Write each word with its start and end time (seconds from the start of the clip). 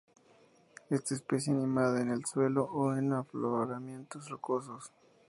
Esta 0.89 1.13
especie 1.13 1.53
anida 1.53 2.01
en 2.01 2.09
el 2.09 2.25
suelo 2.25 2.63
o 2.63 2.95
en 2.95 3.13
afloramientos 3.13 4.27
rocosos. 4.31 4.91